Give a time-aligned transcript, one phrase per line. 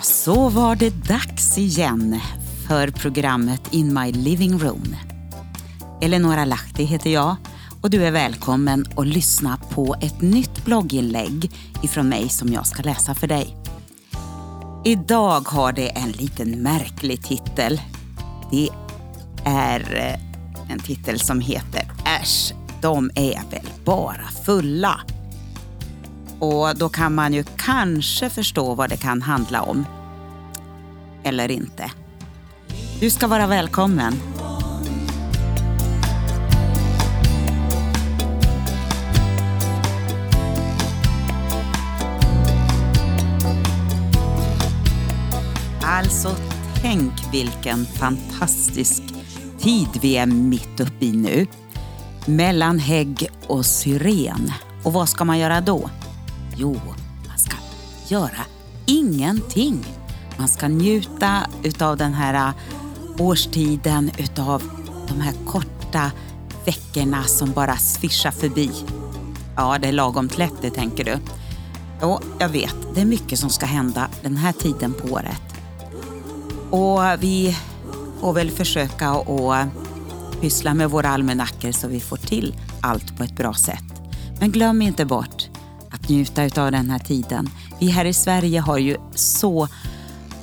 [0.00, 2.20] Ja, så var det dags igen
[2.68, 4.96] för programmet In My Living Room.
[6.00, 7.36] Eleonora Lahti heter jag
[7.82, 11.50] och du är välkommen att lyssna på ett nytt blogginlägg
[11.82, 13.56] ifrån mig som jag ska läsa för dig.
[14.84, 17.80] Idag har det en liten märklig titel.
[18.50, 18.68] Det
[19.44, 25.00] är eh, en titel som heter Äsch, de är väl bara fulla.
[26.40, 29.86] Och då kan man ju kanske förstå vad det kan handla om.
[31.22, 31.90] Eller inte.
[33.00, 34.14] Du ska vara välkommen.
[45.82, 46.36] Alltså,
[46.82, 49.02] tänk vilken fantastisk
[49.58, 51.46] tid vi är mitt uppe i nu.
[52.26, 54.52] Mellan hägg och syren.
[54.84, 55.90] Och vad ska man göra då?
[56.56, 56.80] Jo,
[57.28, 57.56] man ska
[58.08, 58.44] göra
[58.86, 59.84] ingenting.
[60.38, 62.54] Man ska njuta utav den här äh,
[63.18, 64.62] årstiden, utav
[65.08, 66.10] de här korta
[66.64, 68.70] veckorna som bara svischar förbi.
[69.56, 71.18] Ja, det är lagom lätt det tänker du.
[72.02, 75.42] Jo, jag vet, det är mycket som ska hända den här tiden på året.
[76.70, 77.56] Och vi
[78.20, 79.66] får väl försöka att äh,
[80.40, 83.84] pyssla med våra almanackor så vi får till allt på ett bra sätt.
[84.40, 85.49] Men glöm inte bort
[86.10, 87.50] njuta av den här tiden.
[87.80, 89.68] Vi här i Sverige har ju så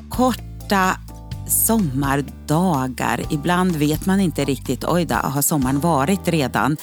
[0.10, 0.98] korta
[1.48, 3.26] sommardagar.
[3.30, 6.78] Ibland vet man inte riktigt, oj då, har sommaren varit redan?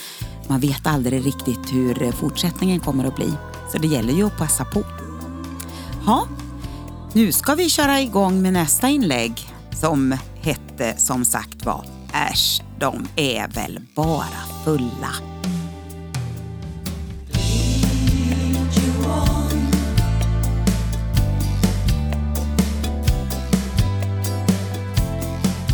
[0.49, 3.33] Man vet aldrig riktigt hur fortsättningen kommer att bli.
[3.73, 4.85] Så det gäller ju att passa på.
[6.07, 6.27] Ja,
[7.13, 13.07] nu ska vi köra igång med nästa inlägg som hette som sagt var Äsch, de
[13.17, 15.34] är väl bara fulla.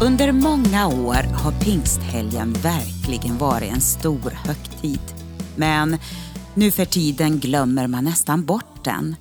[0.02, 5.00] Under många år har pingsthelgen verkligen varit en stor högtid.
[5.56, 5.98] Men
[6.54, 9.16] nu för tiden glömmer man nästan bort den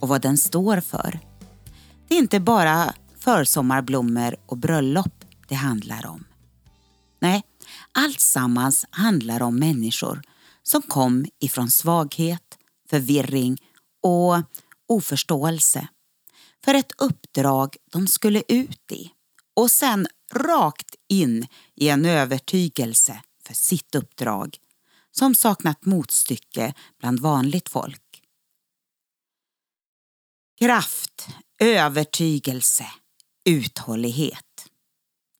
[0.00, 1.20] och vad den står för.
[2.08, 6.24] Det är inte bara försommarblommor och bröllop det handlar om.
[7.20, 7.42] Nej,
[7.92, 10.22] allt sammans handlar om människor
[10.62, 12.58] som kom ifrån svaghet,
[12.90, 13.58] förvirring
[14.02, 14.36] och
[14.88, 15.88] oförståelse
[16.64, 19.10] för ett uppdrag de skulle ut i
[19.56, 24.56] och sen rakt in i en övertygelse för sitt uppdrag
[25.10, 28.22] som saknat motstycke bland vanligt folk.
[30.58, 31.28] Kraft,
[31.58, 32.86] övertygelse,
[33.44, 34.68] uthållighet.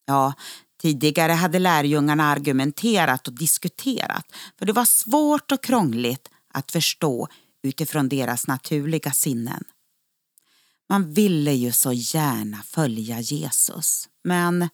[0.06, 0.32] Ja,
[0.81, 4.26] tidigare hade lärjungarna argumenterat och diskuterat
[4.59, 7.28] för det var svårt och krångligt att förstå
[7.62, 9.65] utifrån deras naturliga sinnen.
[10.88, 14.69] Man ville ju så gärna följa Jesus men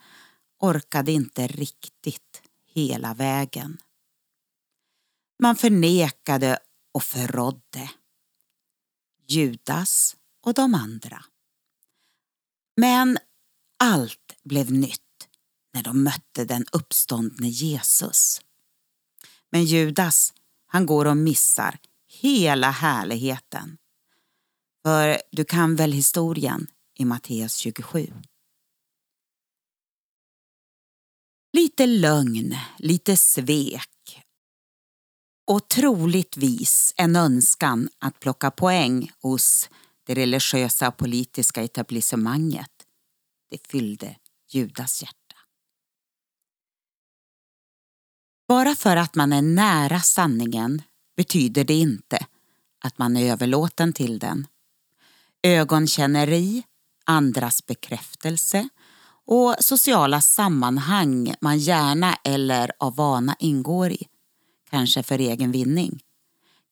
[0.60, 2.42] orkade inte riktigt
[2.74, 3.78] hela vägen.
[5.42, 6.58] Man förnekade
[6.94, 7.90] och förrådde.
[9.28, 11.24] Judas och de andra.
[12.76, 13.18] Men
[13.78, 15.00] allt blev nytt
[15.74, 18.40] när de mötte den uppståndne Jesus.
[19.50, 20.32] Men Judas,
[20.66, 23.78] han går och missar hela härligheten.
[24.86, 28.12] För du kan väl historien i Matteus 27.
[31.52, 34.24] Lite lögn, lite svek
[35.46, 39.70] och troligtvis en önskan att plocka poäng hos
[40.06, 42.70] det religiösa och politiska etablissemanget.
[43.50, 44.16] Det fyllde
[44.50, 45.36] Judas hjärta.
[48.48, 50.82] Bara för att man är nära sanningen
[51.16, 52.26] betyder det inte
[52.84, 54.46] att man är överlåten till den.
[55.46, 56.62] Ögonkänneri,
[57.04, 58.68] andras bekräftelse
[59.26, 64.06] och sociala sammanhang man gärna eller av vana ingår i,
[64.70, 66.00] kanske för egen vinning,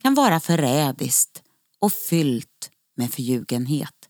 [0.03, 1.43] kan vara förrädiskt
[1.79, 4.09] och fyllt med förljugenhet.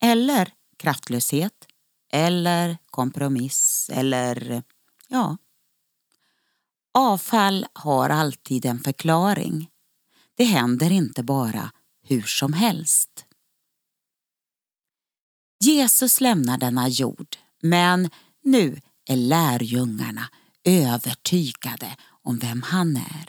[0.00, 1.66] Eller kraftlöshet,
[2.12, 4.62] eller kompromiss, eller
[5.08, 5.36] ja.
[6.94, 9.68] Avfall har alltid en förklaring.
[10.36, 11.72] Det händer inte bara
[12.02, 13.26] hur som helst.
[15.64, 18.10] Jesus lämnar denna jord men
[18.44, 20.28] nu är lärjungarna
[20.64, 23.28] övertygade om vem han är.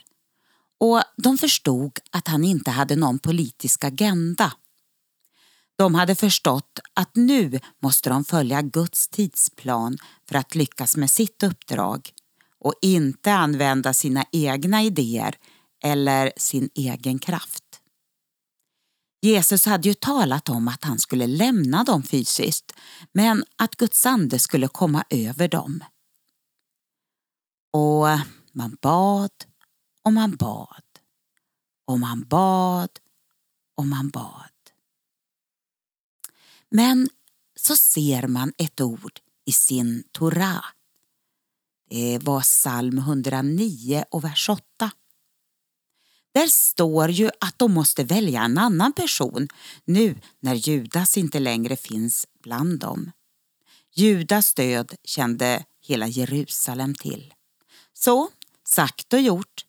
[0.79, 4.53] Och de förstod att han inte hade någon politisk agenda.
[5.75, 9.97] De hade förstått att nu måste de följa Guds tidsplan
[10.29, 12.09] för att lyckas med sitt uppdrag
[12.59, 15.35] och inte använda sina egna idéer
[15.83, 17.62] eller sin egen kraft.
[19.23, 22.71] Jesus hade ju talat om att han skulle lämna dem fysiskt,
[23.11, 25.83] men att Guds ande skulle komma över dem.
[27.71, 28.07] Och
[28.51, 29.31] man bad
[30.01, 30.83] och man bad
[31.85, 32.89] och man bad
[33.75, 34.49] och man bad.
[36.69, 37.09] Men
[37.55, 40.65] så ser man ett ord i sin Torah.
[41.89, 44.91] Det var psalm 109 och vers 8.
[46.33, 49.47] Där står ju att de måste välja en annan person
[49.85, 53.11] nu när Judas inte längre finns bland dem.
[53.95, 57.33] Judas död kände hela Jerusalem till.
[57.93, 58.29] Så,
[58.67, 59.65] sagt och gjort.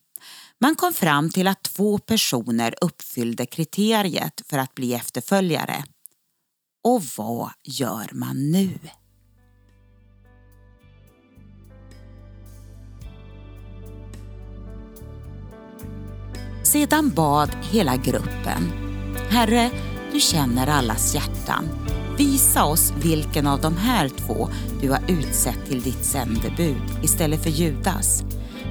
[0.60, 5.84] Man kom fram till att två personer uppfyllde kriteriet för att bli efterföljare.
[6.84, 8.78] Och vad gör man nu?
[16.74, 18.72] Sedan bad hela gruppen.
[19.28, 19.70] Herre,
[20.12, 21.68] du känner allas hjärtan.
[22.18, 24.48] Visa oss vilken av de här två
[24.80, 28.24] du har utsett till ditt sändebud istället för Judas,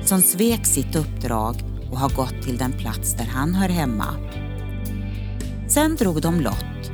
[0.05, 1.55] som svek sitt uppdrag
[1.91, 4.15] och har gått till den plats där han hör hemma.
[5.69, 6.91] Sen drog de lott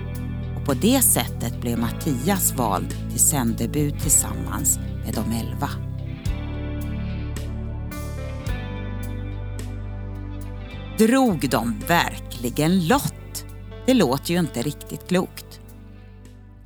[0.55, 5.88] och på det sättet blev Mattias vald till sändebud tillsammans med de elva.
[10.99, 13.45] Drog de verkligen lott?
[13.85, 15.59] Det låter ju inte riktigt klokt.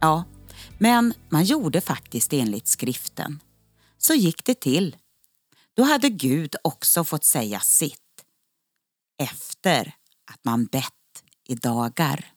[0.02, 0.24] Ja,
[0.80, 3.40] men man gjorde faktiskt enligt skriften.
[3.98, 4.98] Så gick det till.
[5.74, 8.26] Då hade Gud också fått säga sitt
[9.24, 9.96] efter
[10.32, 12.34] att man bett i dagar.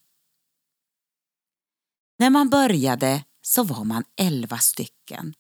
[2.19, 5.35] När man började så var man elva stycken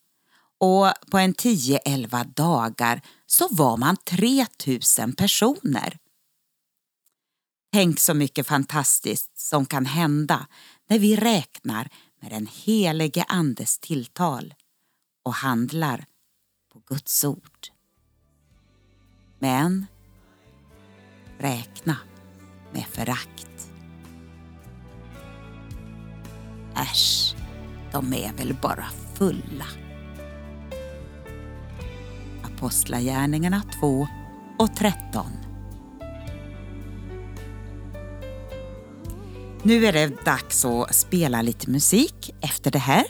[0.58, 5.98] och på en 10-11 dagar så var man 3000 personer.
[7.72, 10.46] Tänk så mycket fantastiskt som kan hända
[10.88, 11.88] när vi räknar
[12.20, 14.54] med den helige Andes tilltal
[15.24, 16.06] och handlar
[16.72, 17.68] på Guds ord.
[19.38, 19.86] Men
[21.38, 21.96] räkna
[22.72, 23.70] med förakt.
[26.76, 27.34] Äsch,
[27.92, 29.66] de är väl bara fulla.
[32.42, 34.08] Apostlagärningarna 2
[34.58, 35.45] och 13.
[39.66, 43.04] Nu är det dags att spela lite musik efter det här.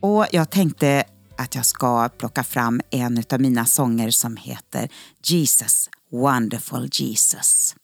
[0.00, 1.04] Och jag tänkte
[1.36, 4.88] att jag ska plocka fram en av mina sånger som heter
[5.24, 7.74] Jesus, Wonderful Jesus.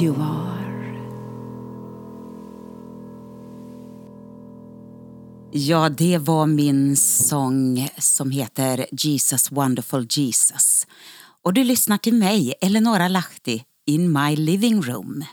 [0.00, 0.54] You are.
[5.56, 10.86] Ja, det var min sång som heter Jesus Wonderful Jesus.
[11.42, 15.24] Och du lyssnar till mig, Eleonora Lahti, in my living room.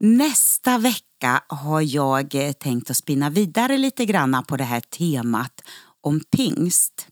[0.00, 5.60] Nästa vecka har jag tänkt att spinna vidare lite grann på det här temat
[6.00, 7.06] om pingst.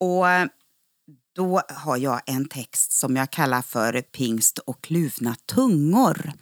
[0.00, 0.26] Och
[1.34, 6.32] då har jag en text som jag kallar för Pingst och kluvna tungor.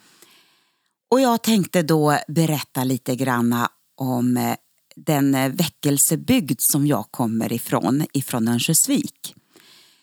[1.10, 4.56] Och jag tänkte då berätta lite granna om eh,
[4.96, 9.34] den eh, väckelsebygd som jag kommer ifrån, ifrån Örnsköldsvik.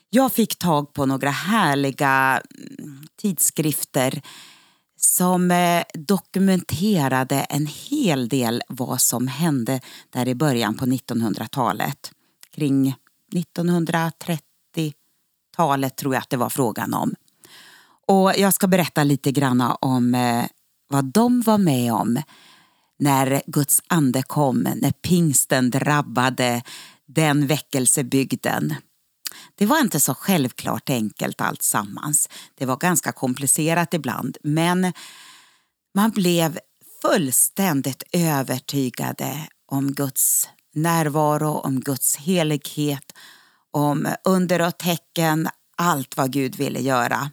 [0.09, 2.41] Jag fick tag på några härliga
[2.79, 4.21] mm, tidskrifter
[4.97, 12.11] som eh, dokumenterade en hel del vad som hände där i början på 1900-talet.
[12.51, 12.95] Kring
[13.35, 14.48] 1930
[15.59, 17.15] talet tror jag att det var frågan om.
[18.07, 20.45] Och jag ska berätta lite grann om eh,
[20.89, 22.21] vad de var med om
[22.99, 26.61] när Guds ande kom, när pingsten drabbade
[27.05, 28.75] den väckelsebygden.
[29.55, 32.29] Det var inte så självklart enkelt allt sammans.
[32.55, 34.93] Det var ganska komplicerat ibland men
[35.95, 36.59] man blev
[37.01, 43.13] fullständigt övertygade om Guds närvaro, om Guds helighet,
[43.71, 47.31] om under och tecken, allt vad Gud ville göra.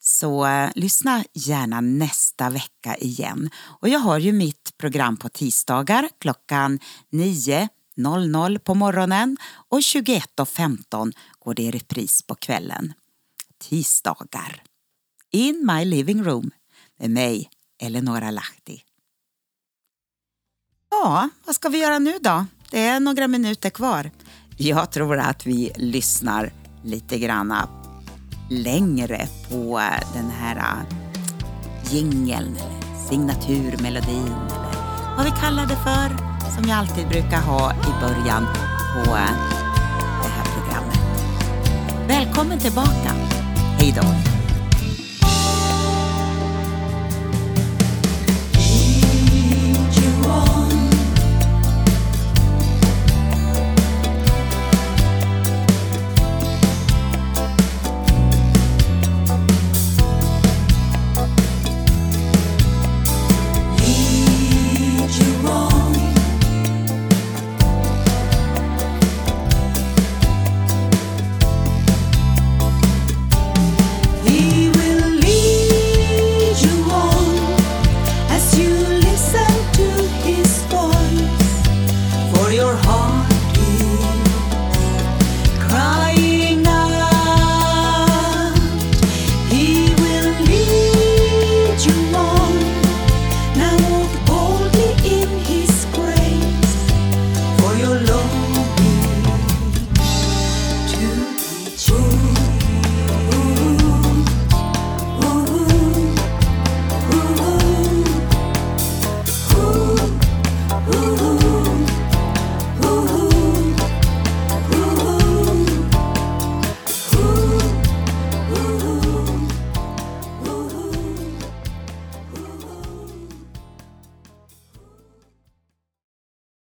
[0.00, 3.50] Så eh, lyssna gärna nästa vecka igen.
[3.80, 6.78] Och jag har ju mitt program på tisdagar klockan
[7.12, 9.36] 9.00 på morgonen
[9.68, 12.92] och 21.15 går det i repris på kvällen.
[13.58, 14.62] Tisdagar.
[15.30, 16.50] In my living room
[16.98, 17.50] med mig,
[17.82, 18.82] Eleonora Lahti.
[20.90, 22.46] Ja, vad ska vi göra nu då?
[22.70, 24.10] Det är några minuter kvar.
[24.62, 26.52] Jag tror att vi lyssnar
[26.82, 27.68] lite granna
[28.50, 30.96] längre på eh, den här eh,
[31.94, 32.56] jingeln
[33.08, 36.08] signaturmelodin eller vad vi kallar det för
[36.56, 38.46] som jag alltid brukar ha i början
[38.92, 39.32] på eh,
[40.22, 41.00] det här programmet.
[42.08, 43.12] Välkommen tillbaka.
[43.78, 44.39] Hej då.